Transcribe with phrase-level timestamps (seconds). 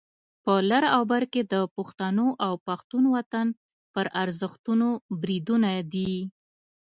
[0.43, 3.47] په لر او بر کې د پښتنو او پښتون وطن
[3.93, 4.89] پر ارزښتونو
[5.21, 6.13] بریدونه دي.